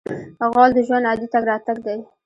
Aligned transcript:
غول 0.53 0.71
د 0.75 0.79
ژوند 0.87 1.05
عادي 1.09 1.27
تګ 1.33 1.43
راتګ 1.51 1.77
دی. 1.85 1.97